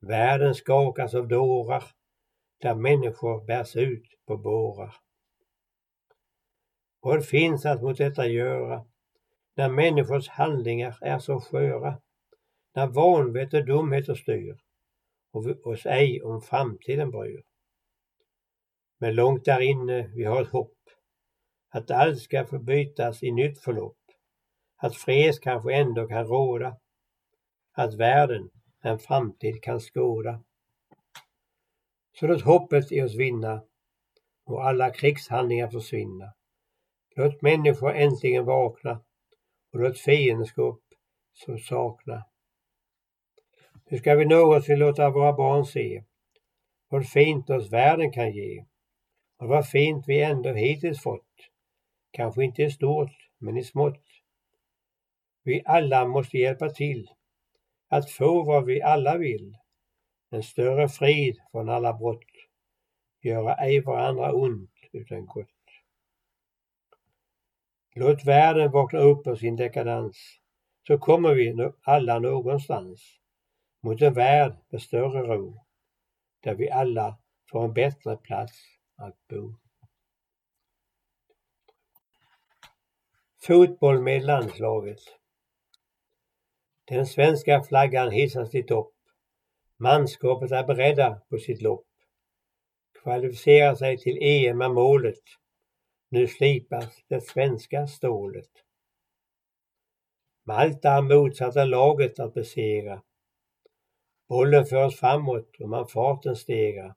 Världen 0.00 0.54
skakas 0.54 1.14
av 1.14 1.28
dårar 1.28 1.84
där 2.60 2.74
människor 2.74 3.46
bärs 3.46 3.76
ut 3.76 4.06
på 4.26 4.36
bårar. 4.36 4.94
Vad 7.00 7.26
finns 7.26 7.66
att 7.66 7.82
mot 7.82 7.98
detta 7.98 8.26
göra 8.26 8.84
när 9.54 9.68
människors 9.68 10.28
handlingar 10.28 10.98
är 11.00 11.18
så 11.18 11.40
sköra? 11.40 12.00
När 12.74 12.86
vanvett 12.86 13.54
och 13.54 13.66
dumheter 13.66 14.14
styr 14.14 14.58
och 15.32 15.66
oss 15.66 15.86
ej 15.86 16.22
om 16.22 16.42
framtiden 16.42 17.10
bryr. 17.10 17.42
Men 18.98 19.14
långt 19.14 19.44
där 19.44 19.60
inne 19.60 20.06
vi 20.14 20.24
har 20.24 20.42
ett 20.42 20.48
hopp 20.48 20.76
att 21.70 21.90
allt 21.90 22.18
ska 22.18 22.46
förbytas 22.46 23.22
i 23.22 23.32
nytt 23.32 23.58
förlopp. 23.58 23.96
Att 24.76 24.96
fred 24.96 25.40
kanske 25.42 25.74
ändå 25.74 26.08
kan 26.08 26.26
råda. 26.26 26.76
Att 27.72 27.94
världen 27.94 28.50
en 28.80 28.98
framtid 28.98 29.62
kan 29.62 29.80
skåda. 29.80 30.42
Så 32.12 32.26
låt 32.26 32.42
hoppet 32.42 32.92
i 32.92 33.02
oss 33.02 33.14
vinna 33.14 33.62
och 34.44 34.64
alla 34.68 34.90
krigshandlingar 34.90 35.68
försvinna. 35.68 36.32
Låt 37.20 37.42
människor 37.42 37.94
äntligen 37.94 38.44
vakna 38.44 39.00
och 39.72 39.80
låt 39.80 39.98
fiendskap 39.98 40.80
som 41.32 41.58
sakna. 41.58 42.24
Hur 43.86 43.98
ska 43.98 44.14
vi 44.14 44.24
någonsin 44.24 44.78
låta 44.78 45.10
våra 45.10 45.32
barn 45.32 45.64
se 45.64 46.04
vad 46.88 47.08
fint 47.08 47.50
oss 47.50 47.72
världen 47.72 48.12
kan 48.12 48.32
ge 48.32 48.64
och 49.38 49.48
vad 49.48 49.68
fint 49.68 50.04
vi 50.08 50.22
ändå 50.22 50.52
hittills 50.52 51.02
fått 51.02 51.34
kanske 52.10 52.44
inte 52.44 52.62
i 52.62 52.70
stort, 52.70 53.30
men 53.38 53.56
i 53.56 53.64
smått. 53.64 54.04
Vi 55.42 55.62
alla 55.64 56.06
måste 56.06 56.38
hjälpa 56.38 56.68
till 56.68 57.10
att 57.88 58.10
få 58.10 58.44
vad 58.44 58.64
vi 58.64 58.82
alla 58.82 59.18
vill, 59.18 59.56
en 60.30 60.42
större 60.42 60.88
frid 60.88 61.36
från 61.50 61.68
alla 61.68 61.92
brott, 61.92 62.24
göra 63.22 63.54
ej 63.54 63.80
varandra 63.80 64.32
ont 64.32 64.70
utan 64.92 65.26
gott. 65.26 65.59
Låt 67.94 68.24
världen 68.24 68.70
vakna 68.70 68.98
upp 68.98 69.26
ur 69.26 69.36
sin 69.36 69.56
dekadans, 69.56 70.16
så 70.86 70.98
kommer 70.98 71.34
vi 71.34 71.70
alla 71.82 72.18
någonstans 72.18 73.20
mot 73.82 74.02
en 74.02 74.14
värld 74.14 74.56
med 74.68 74.82
större 74.82 75.22
ro, 75.22 75.64
där 76.40 76.54
vi 76.54 76.70
alla 76.70 77.18
får 77.50 77.64
en 77.64 77.72
bättre 77.72 78.16
plats 78.16 78.52
att 78.96 79.16
bo. 79.28 79.54
Fotboll 83.42 84.02
med 84.02 84.24
landslaget. 84.24 85.00
Den 86.84 87.06
svenska 87.06 87.62
flaggan 87.62 88.10
hissas 88.10 88.50
till 88.50 88.66
topp. 88.66 88.94
Manskapet 89.76 90.50
är 90.50 90.64
beredda 90.64 91.22
på 91.28 91.38
sitt 91.38 91.62
lopp. 91.62 91.86
Kvalificerar 93.02 93.74
sig 93.74 93.98
till 93.98 94.18
EM 94.20 94.60
är 94.60 94.68
målet. 94.68 95.22
Nu 96.12 96.26
slipas 96.26 97.04
det 97.08 97.20
svenska 97.20 97.86
stålet. 97.86 98.50
Malta 100.44 100.90
är 100.90 101.02
motsatta 101.02 101.64
laget 101.64 102.20
att 102.20 102.34
besegra. 102.34 103.02
Bollen 104.28 104.66
förs 104.66 104.96
framåt 104.96 105.56
och 105.60 105.68
man 105.68 105.88
farten 105.88 106.36
stegar. 106.36 106.94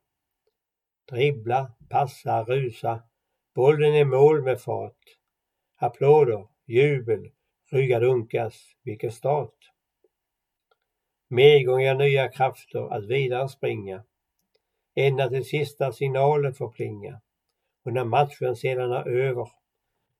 Dribbla, 1.09 1.71
passa, 1.89 2.43
rusa. 2.43 3.03
Bollen 3.55 3.95
i 3.95 4.05
mål 4.05 4.41
med 4.41 4.61
fart. 4.61 5.17
Applåder, 5.75 6.47
jubel, 6.65 7.31
ryggar 7.71 8.01
dunkas. 8.01 8.75
Vilken 8.83 9.11
start! 9.11 9.71
Medgång 11.27 11.81
ger 11.81 11.95
nya 11.95 12.27
krafter 12.27 12.93
att 12.93 13.05
vidare 13.05 13.49
springa. 13.49 14.03
Ända 14.95 15.29
till 15.29 15.45
sista 15.45 15.91
signalen 15.91 16.53
får 16.53 16.69
plinga. 16.69 17.21
Och 17.83 17.93
när 17.93 18.03
matchen 18.03 18.55
sedan 18.55 18.91
är 18.91 19.07
över, 19.07 19.51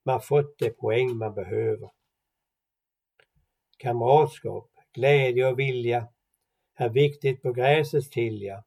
man 0.04 0.22
fått 0.22 0.60
de 0.60 0.70
poäng 0.70 1.18
man 1.18 1.34
behöver. 1.34 1.90
Kamratskap, 3.78 4.70
glädje 4.94 5.48
och 5.48 5.60
vilja 5.60 6.08
är 6.76 6.90
viktigt 6.90 7.42
på 7.42 7.54
gräsets 7.54 8.10
tilja. 8.10 8.64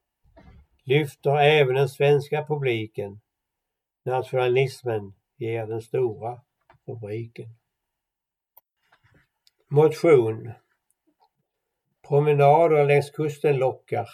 Lyfter 0.83 1.37
även 1.37 1.75
den 1.75 1.89
svenska 1.89 2.45
publiken. 2.45 3.21
Nationalismen 4.03 5.13
ger 5.37 5.67
den 5.67 5.81
stora 5.81 6.41
rubriken. 6.85 7.49
Motion 9.67 10.51
Promenader 12.07 12.85
längs 12.85 13.11
kusten 13.11 13.57
lockar 13.57 14.09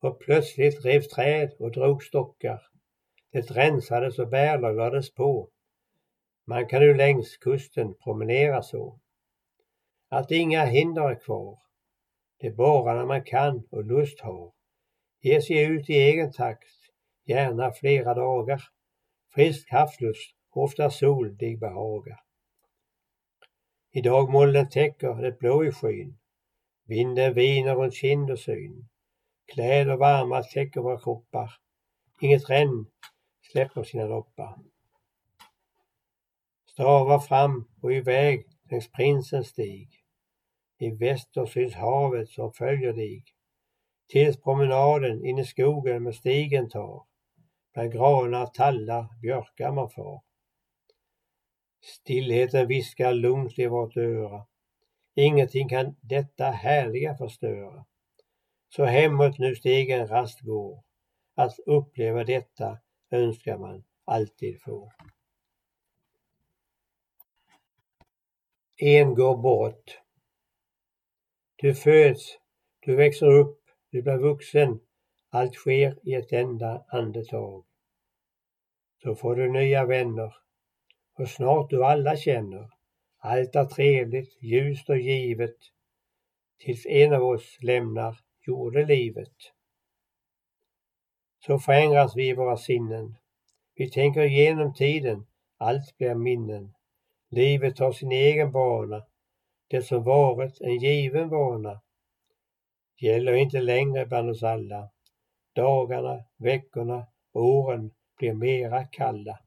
och 0.00 0.20
plötsligt 0.20 0.84
revs 0.84 1.08
träd 1.08 1.52
och 1.58 1.72
drog 1.72 2.02
stockar. 2.02 2.73
Det 3.34 3.50
rensades 3.50 4.18
och 4.18 4.28
bärlag 4.28 4.76
lades 4.76 5.14
på. 5.14 5.48
Man 6.44 6.66
kan 6.68 6.80
nu 6.80 6.94
längs 6.94 7.36
kusten 7.36 7.94
promenera 7.94 8.62
så. 8.62 9.00
Att 10.08 10.30
inga 10.30 10.64
hinder 10.64 11.10
är 11.10 11.14
kvar. 11.14 11.58
Det 12.38 12.46
är 12.46 12.52
bara 12.52 12.94
när 12.94 13.06
man 13.06 13.24
kan 13.24 13.62
och 13.70 13.84
lust 13.84 14.20
har. 14.20 14.52
Ge 15.20 15.42
sig 15.42 15.64
ut 15.64 15.90
i 15.90 15.92
egen 15.92 16.32
takt, 16.32 16.74
gärna 17.24 17.72
flera 17.72 18.14
dagar. 18.14 18.62
Frisk 19.34 19.70
havslust, 19.70 20.36
ofta 20.50 20.90
sol 20.90 21.36
dig 21.36 21.56
behagar. 21.56 22.20
Idag 23.92 24.30
molnen 24.30 24.68
täcker 24.68 25.22
det 25.22 25.38
blå 25.38 25.64
i 25.64 25.72
skyn. 25.72 26.18
Vinden 26.86 27.34
viner 27.34 27.74
runt 27.74 27.94
kind 27.94 28.30
och 28.30 28.38
syn. 28.38 28.88
Kläder 29.52 29.96
varma 29.96 30.42
täcker 30.42 30.80
våra 30.80 31.00
kroppar. 31.00 31.50
Inget 32.20 32.50
ränn 32.50 32.86
släpper 33.54 33.82
sina 33.82 34.06
droppar. 34.06 34.58
Stavar 36.66 37.18
fram 37.18 37.68
och 37.80 37.92
iväg 37.92 38.46
längs 38.70 38.92
prinsens 38.92 39.48
stig. 39.48 40.04
I 40.78 40.90
väster 40.90 41.46
syns 41.46 41.74
havet 41.74 42.28
som 42.28 42.52
följer 42.52 42.92
dig. 42.92 43.24
Tills 44.08 44.40
promenaden 44.42 45.24
in 45.24 45.38
i 45.38 45.44
skogen 45.44 46.02
med 46.02 46.14
stigen 46.14 46.68
tar. 46.68 47.04
Bland 47.74 47.92
granar, 47.92 48.46
tallar, 48.46 49.20
björkar 49.20 49.72
man 49.72 49.90
far. 49.90 50.22
Stillheten 51.82 52.66
viskar 52.66 53.12
lugnt 53.12 53.58
i 53.58 53.66
vårt 53.66 53.96
öra. 53.96 54.46
Ingenting 55.14 55.68
kan 55.68 55.96
detta 56.00 56.44
härliga 56.44 57.16
förstöra. 57.16 57.84
Så 58.68 58.84
hemåt 58.84 59.38
nu 59.38 59.54
stigen 59.54 60.08
rast 60.08 60.40
går. 60.40 60.82
Att 61.34 61.58
uppleva 61.66 62.24
detta 62.24 62.78
önskar 63.14 63.58
man 63.58 63.84
alltid 64.04 64.62
få. 64.62 64.92
En 68.76 69.14
går 69.14 69.36
bort. 69.36 69.98
Du 71.56 71.74
föds, 71.74 72.38
du 72.80 72.96
växer 72.96 73.30
upp, 73.30 73.60
du 73.90 74.02
blir 74.02 74.18
vuxen. 74.18 74.80
Allt 75.30 75.54
sker 75.54 75.98
i 76.08 76.14
ett 76.14 76.32
enda 76.32 76.84
andetag. 76.88 77.64
Så 79.02 79.14
får 79.14 79.36
du 79.36 79.52
nya 79.52 79.84
vänner 79.84 80.36
och 81.18 81.28
snart 81.28 81.70
du 81.70 81.84
alla 81.84 82.16
känner 82.16 82.70
allt 83.24 83.56
är 83.56 83.64
trevligt, 83.64 84.42
ljust 84.42 84.90
och 84.90 84.98
givet 84.98 85.56
tills 86.58 86.86
en 86.86 87.12
av 87.12 87.22
oss 87.22 87.58
lämnar 87.60 88.18
jordelivet. 88.46 89.53
Så 91.46 91.58
förändras 91.58 92.16
vi 92.16 92.28
i 92.28 92.34
våra 92.34 92.56
sinnen. 92.56 93.16
Vi 93.74 93.90
tänker 93.90 94.22
igenom 94.22 94.74
tiden, 94.74 95.26
allt 95.58 95.98
blir 95.98 96.14
minnen. 96.14 96.74
Livet 97.30 97.78
har 97.78 97.92
sin 97.92 98.12
egen 98.12 98.52
bana. 98.52 99.06
Det 99.68 99.82
som 99.82 100.04
varit 100.04 100.60
en 100.60 100.78
given 100.78 101.28
vana 101.28 101.82
gäller 103.00 103.32
inte 103.32 103.60
längre 103.60 104.06
bland 104.06 104.30
oss 104.30 104.42
alla. 104.42 104.90
Dagarna, 105.54 106.24
veckorna, 106.36 107.06
åren 107.32 107.90
blir 108.18 108.34
mera 108.34 108.84
kalla. 108.84 109.38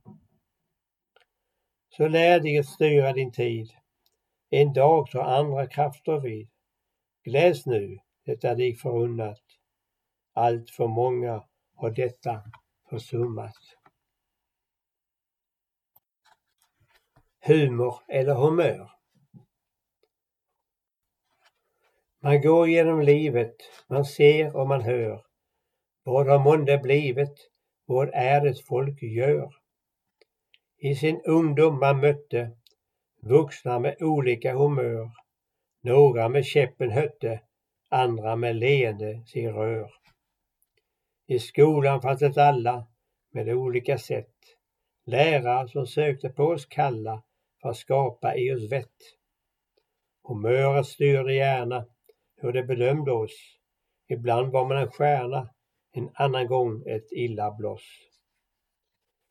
Så 1.90 2.08
lär 2.08 2.40
dig 2.40 2.58
att 2.58 2.66
styra 2.66 3.14
din 3.14 3.32
tid. 3.32 3.70
En 4.50 4.74
dag 4.74 5.12
tar 5.12 5.24
andra 5.24 5.68
krafter 5.68 6.20
vid. 6.20 6.50
Gläds 7.24 7.66
nu, 7.66 8.00
det 8.26 8.44
är 8.44 8.56
dig 8.56 8.76
förunnat. 8.76 9.42
Allt 10.34 10.70
för 10.70 10.88
många 10.88 11.44
har 11.78 11.92
detta 11.92 12.44
försummats. 12.90 13.58
Humor 17.40 17.96
eller 18.08 18.34
humör. 18.34 18.92
Man 22.20 22.42
går 22.42 22.68
genom 22.68 23.02
livet, 23.02 23.56
man 23.88 24.06
ser 24.06 24.56
och 24.56 24.68
man 24.68 24.82
hör. 24.82 25.24
Vad 26.04 26.28
har 26.28 26.40
månde 26.40 26.78
blivit? 26.78 27.50
Vad 27.86 28.10
är 28.14 28.42
det 28.42 28.66
folk 28.68 29.02
gör? 29.02 29.54
I 30.78 30.96
sin 30.96 31.22
ungdom 31.26 31.80
man 31.80 32.00
mötte 32.00 32.52
vuxna 33.22 33.80
med 33.80 34.02
olika 34.02 34.54
humör. 34.54 35.12
Några 35.82 36.30
med 36.30 36.46
käppen 36.46 36.92
hötte, 36.92 37.42
andra 37.90 38.36
med 38.36 38.56
leende 38.56 39.26
sig 39.26 39.48
rör. 39.48 39.92
I 41.30 41.40
skolan 41.40 42.02
fanns 42.02 42.20
det 42.20 42.48
alla 42.48 42.88
med 43.32 43.50
olika 43.50 43.98
sätt. 43.98 44.36
Lärare 45.06 45.68
som 45.68 45.88
sökte 45.88 46.30
på 46.30 46.44
oss 46.44 46.66
kalla 46.66 47.24
för 47.62 47.70
att 47.70 47.78
skapa 47.78 48.36
i 48.36 48.54
oss 48.54 48.72
vett. 48.72 49.18
Humöret 50.24 50.86
styrde 50.86 51.34
gärna 51.34 51.86
hur 52.38 52.54
det 52.54 52.64
bedömde 52.64 53.12
oss. 53.12 53.58
Ibland 54.10 54.52
var 54.52 54.68
man 54.68 54.78
en 54.78 54.92
stjärna, 54.92 55.50
en 55.92 56.10
annan 56.14 56.48
gång 56.48 56.84
ett 56.88 57.12
illa 57.12 57.52
bloss. 57.52 57.84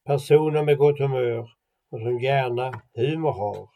Personer 0.04 0.62
med 0.62 0.78
gott 0.78 0.98
humör 0.98 1.50
och 1.90 2.00
som 2.00 2.20
gärna 2.20 2.82
humor 2.94 3.32
har. 3.32 3.68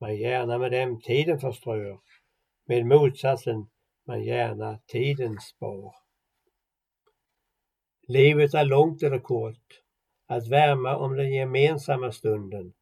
Man 0.00 0.16
gärna 0.16 0.58
med 0.58 0.72
dem 0.72 1.00
tiden 1.00 1.38
förströr. 1.38 1.98
Med 2.66 2.86
motsatsen 2.86 3.66
man 4.06 4.24
gärna 4.24 4.78
tiden 4.86 5.38
spar. 5.40 6.01
Livet 8.08 8.54
är 8.54 8.64
långt 8.64 9.02
eller 9.02 9.18
kort. 9.18 9.82
Att 10.26 10.48
värma 10.48 10.96
om 10.96 11.16
den 11.16 11.32
gemensamma 11.32 12.12
stunden. 12.12 12.72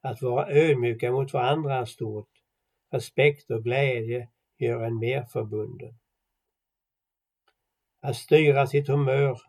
Att 0.00 0.22
vara 0.22 0.50
ödmjuka 0.50 1.12
mot 1.12 1.32
varandra 1.32 1.76
är 1.76 1.84
stort. 1.84 2.30
Respekt 2.90 3.50
och 3.50 3.64
glädje 3.64 4.28
gör 4.58 4.82
en 4.82 4.98
mer 4.98 5.22
förbunden. 5.22 5.94
Att 8.00 8.16
styra 8.16 8.66
sitt 8.66 8.88
humör. 8.88 9.40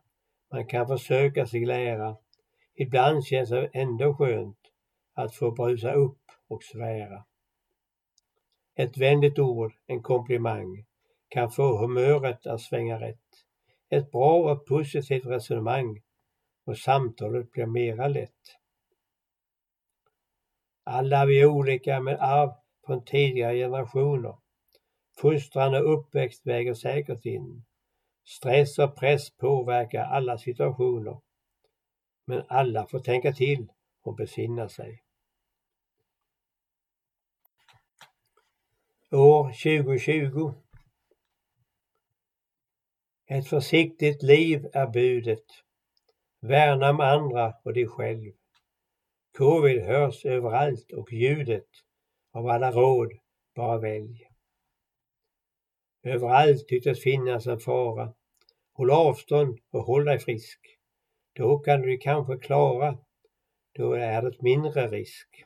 Man 0.52 0.68
kan 0.68 0.88
försöka 0.88 1.46
sig 1.46 1.66
lära 1.66 2.18
Ibland 2.76 3.26
känns 3.26 3.50
det 3.50 3.70
ändå 3.74 4.14
skönt 4.14 4.58
att 5.14 5.36
få 5.36 5.52
brusa 5.52 5.94
upp 5.94 6.22
och 6.48 6.64
svära. 6.64 7.24
Ett 8.76 8.98
vänligt 8.98 9.40
ord, 9.40 9.74
en 9.88 10.04
komplimang, 10.04 10.86
kan 11.28 11.52
få 11.52 11.78
humöret 11.78 12.48
att 12.48 12.62
svänga 12.62 13.00
rätt. 13.00 13.21
Ett 13.92 14.12
bra 14.12 14.52
och 14.52 14.66
positivt 14.66 15.26
resonemang 15.26 16.02
och 16.66 16.78
samtalet 16.78 17.52
blir 17.52 17.66
mera 17.66 18.08
lätt. 18.08 18.58
Alla 20.84 21.26
vi 21.26 21.42
är 21.42 21.46
olika 21.46 22.00
med 22.00 22.18
arv 22.20 22.52
från 22.86 23.06
tidigare 23.06 23.56
generationer. 23.56 24.38
Fostran 25.18 25.76
och 25.76 25.94
uppväxt 25.94 26.48
väger 26.48 26.74
säkert 26.74 27.26
in. 27.26 27.64
Stress 28.26 28.80
och 28.80 28.96
press 28.96 29.30
påverkar 29.38 30.04
alla 30.04 30.38
situationer. 30.38 31.22
Men 32.26 32.44
alla 32.48 32.88
får 32.88 33.00
tänka 33.00 33.32
till 33.34 33.72
och 34.02 34.16
besinna 34.16 34.70
sig. 34.70 35.04
År 39.12 39.44
2020 39.44 40.54
ett 43.34 43.48
försiktigt 43.48 44.24
liv 44.24 44.68
är 44.74 44.88
budet. 44.88 45.46
Värna 46.42 46.90
om 46.90 47.00
andra 47.00 47.54
och 47.64 47.74
dig 47.74 47.88
själv. 47.88 48.32
Covid 49.38 49.82
hörs 49.82 50.26
överallt 50.26 50.92
och 50.92 51.14
ljudet 51.14 51.68
av 52.32 52.48
alla 52.48 52.72
råd, 52.72 53.12
bara 53.56 53.78
välj. 53.78 54.28
Överallt 56.04 56.68
tycks 56.68 57.00
finnas 57.00 57.48
en 57.48 57.60
fara. 57.60 58.14
Håll 58.74 58.92
avstånd 58.92 59.60
och 59.72 59.84
håll 59.84 60.06
dig 60.06 60.20
frisk. 60.20 60.60
Då 61.34 61.60
kan 61.60 61.82
du 61.82 61.98
kanske 61.98 62.38
klara. 62.38 62.98
Då 63.74 63.94
är 63.94 64.22
det 64.22 64.42
mindre 64.42 64.88
risk. 64.88 65.46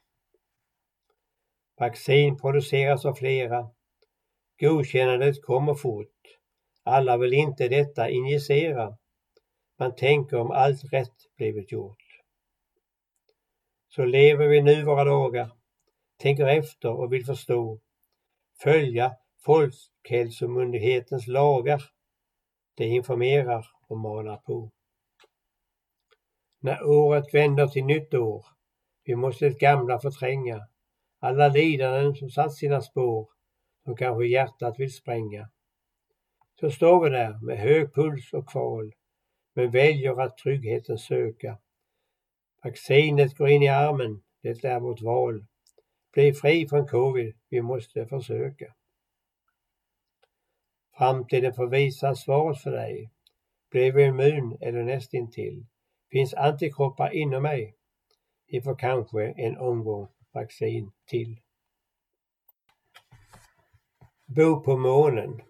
Vaccin 1.79 2.37
produceras 2.37 3.05
av 3.05 3.13
flera. 3.13 3.69
Godkännandet 4.59 5.41
kommer 5.41 5.73
fort. 5.73 6.15
Alla 6.87 7.17
vill 7.17 7.33
inte 7.33 7.67
detta 7.67 8.09
injicera. 8.09 8.97
Man 9.79 9.95
tänker 9.95 10.37
om 10.37 10.51
allt 10.51 10.93
rätt 10.93 11.35
blivit 11.37 11.71
gjort. 11.71 12.03
Så 13.87 14.05
lever 14.05 14.47
vi 14.47 14.61
nu 14.61 14.83
våra 14.83 15.03
dagar, 15.03 15.51
tänker 16.17 16.47
efter 16.47 16.89
och 16.89 17.13
vill 17.13 17.25
förstå, 17.25 17.79
följa 18.63 19.15
Folkhälsomyndighetens 19.45 21.27
lagar. 21.27 21.83
Det 22.75 22.85
informerar 22.85 23.67
och 23.87 23.97
manar 23.97 24.37
på. 24.37 24.71
När 26.59 26.83
året 26.83 27.33
vänder 27.33 27.67
till 27.67 27.85
nytt 27.85 28.13
år, 28.13 28.45
vi 29.03 29.15
måste 29.15 29.49
det 29.49 29.59
gamla 29.59 29.99
förtränga, 29.99 30.67
alla 31.19 31.47
lidanden 31.47 32.15
som 32.15 32.29
satt 32.29 32.53
sina 32.53 32.81
spår, 32.81 33.29
som 33.83 33.95
kanske 33.95 34.25
hjärtat 34.25 34.79
vill 34.79 34.93
spränga. 34.93 35.49
Så 36.59 36.71
står 36.71 37.03
vi 37.03 37.09
där 37.09 37.39
med 37.45 37.57
hög 37.57 37.93
puls 37.93 38.33
och 38.33 38.49
kval, 38.49 38.93
men 39.53 39.71
väljer 39.71 40.21
att 40.21 40.37
tryggheten 40.37 40.97
söka. 40.97 41.57
Vaccinet 42.63 43.37
går 43.37 43.49
in 43.49 43.63
i 43.63 43.67
armen, 43.67 44.23
det 44.41 44.63
är 44.63 44.79
vårt 44.79 45.01
val. 45.01 45.45
Bli 46.13 46.33
fri 46.33 46.67
från 46.67 46.87
covid, 46.87 47.35
vi 47.49 47.61
måste 47.61 48.07
försöka. 48.07 48.73
Framtiden 50.97 51.53
får 51.53 51.67
visa 51.67 52.15
svaret 52.15 52.61
för 52.61 52.71
dig. 52.71 53.11
Blev 53.71 53.93
vi 53.93 54.03
immun 54.03 54.57
eller 54.61 54.83
nästintill? 54.83 55.65
Finns 56.11 56.33
antikroppar 56.33 57.13
inom 57.13 57.43
mig? 57.43 57.75
Vi 58.47 58.61
får 58.61 58.75
kanske 58.75 59.23
en 59.23 59.57
omgång 59.57 60.07
vaccin 60.31 60.91
till. 61.05 61.41
Bo 64.25 64.63
på 64.63 64.77
månen. 64.77 65.41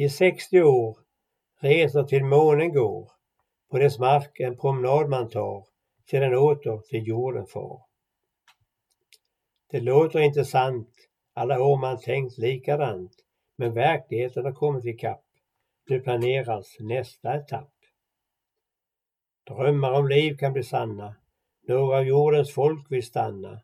I 0.00 0.08
60 0.08 0.62
år 0.62 0.98
resor 1.60 2.04
till 2.04 2.24
månen 2.24 2.72
går. 2.72 3.12
På 3.70 3.78
dess 3.78 3.98
mark 3.98 4.40
en 4.40 4.56
promenad 4.56 5.08
man 5.08 5.28
tar, 5.28 5.66
sedan 6.10 6.34
åter 6.34 6.78
till 6.78 7.06
jorden 7.06 7.46
far. 7.46 7.82
Det 9.70 9.80
låter 9.80 10.18
intressant, 10.18 10.88
alla 11.34 11.62
år 11.62 11.76
man 11.76 12.00
tänkt 12.00 12.38
likadant, 12.38 13.12
men 13.56 13.74
verkligheten 13.74 14.44
har 14.44 14.52
kommit 14.52 14.84
ikapp. 14.84 15.24
Nu 15.88 16.00
planeras 16.00 16.76
nästa 16.78 17.36
etapp. 17.36 17.74
Drömmar 19.46 19.92
om 19.92 20.08
liv 20.08 20.36
kan 20.36 20.52
bli 20.52 20.62
sanna, 20.62 21.16
några 21.68 21.96
av 21.96 22.06
jordens 22.06 22.54
folk 22.54 22.92
vill 22.92 23.06
stanna, 23.06 23.60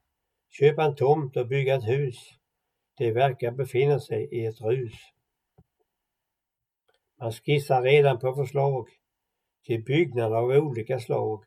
köpa 0.50 0.84
en 0.84 0.96
tomt 0.96 1.36
och 1.36 1.48
bygga 1.48 1.74
ett 1.74 1.88
hus. 1.88 2.34
Det 2.96 3.12
verkar 3.12 3.50
befinna 3.50 4.00
sig 4.00 4.28
i 4.32 4.46
ett 4.46 4.60
rus. 4.60 5.15
Man 7.20 7.32
skissar 7.32 7.82
redan 7.82 8.18
på 8.18 8.34
förslag 8.34 8.88
till 9.64 9.84
byggnader 9.84 10.36
av 10.36 10.50
olika 10.50 11.00
slag. 11.00 11.44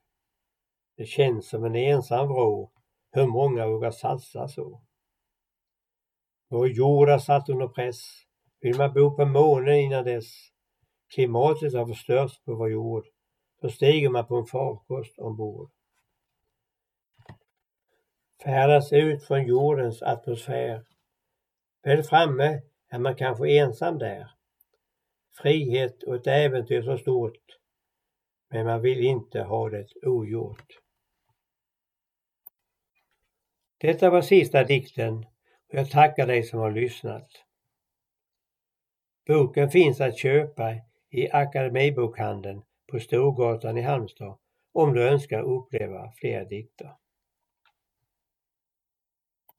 Det 0.98 1.06
känns 1.06 1.50
som 1.50 1.66
en 1.66 1.76
ensam 1.76 2.28
vrå. 2.28 2.72
Hur 3.12 3.28
många 3.28 3.68
vågar 3.68 3.92
satsa 3.92 4.48
så? 4.48 4.82
Vår 6.50 6.68
jord 6.68 7.10
är 7.10 7.18
satt 7.18 7.50
under 7.50 7.68
press. 7.68 8.02
Vill 8.62 8.78
man 8.78 8.94
bo 8.94 9.16
på 9.16 9.26
månen 9.26 9.76
innan 9.76 10.04
dess? 10.04 10.26
Klimatet 11.14 11.74
har 11.74 11.86
förstörts 11.86 12.44
på 12.44 12.56
vår 12.56 12.72
jord. 12.72 13.06
Då 13.62 13.70
stiger 13.70 14.10
man 14.10 14.26
på 14.26 14.36
en 14.36 14.46
farkost 14.46 15.20
ombord. 15.20 15.72
Färdas 18.44 18.94
ut 18.94 19.24
från 19.24 19.48
jordens 19.48 20.02
atmosfär. 20.02 20.86
Väl 21.84 22.04
framme 22.04 22.62
är 22.90 23.00
man 23.00 23.16
kanske 23.16 23.58
ensam 23.58 23.98
där. 23.98 24.39
Frihet 25.38 26.04
och 26.04 26.16
ett 26.16 26.28
äventyr 26.28 26.82
så 26.82 26.98
stort. 26.98 27.44
Men 28.50 28.66
man 28.66 28.82
vill 28.82 29.00
inte 29.00 29.42
ha 29.42 29.70
det 29.70 29.88
ogjort. 30.04 30.80
Detta 33.78 34.10
var 34.10 34.22
sista 34.22 34.64
dikten 34.64 35.18
och 35.68 35.76
jag 35.76 35.90
tackar 35.90 36.28
dig 36.28 36.44
som 36.44 36.60
har 36.60 36.72
lyssnat. 36.72 37.28
Boken 39.28 39.70
finns 39.70 40.02
att 40.02 40.18
köpa 40.18 40.76
i 41.10 41.32
Akademibokhandeln 41.32 42.62
på 42.92 43.00
Storgatan 43.00 43.78
i 43.78 43.82
Halmstad 43.82 44.38
om 44.74 44.94
du 44.94 45.08
önskar 45.08 45.42
uppleva 45.42 46.12
fler 46.12 46.46
dikter. 46.46 46.96